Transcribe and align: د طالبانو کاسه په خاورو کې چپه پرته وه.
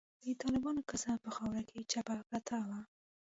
د 0.23 0.25
طالبانو 0.41 0.81
کاسه 0.89 1.11
په 1.23 1.29
خاورو 1.35 1.61
کې 1.69 1.79
چپه 1.91 2.15
پرته 2.29 2.57
وه. 2.67 2.79